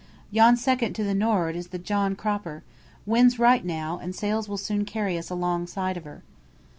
[0.31, 2.63] "Yon second to the norrard is the John Cropper.
[3.05, 6.23] Wind's right now, and sails will soon carry us alongside of her."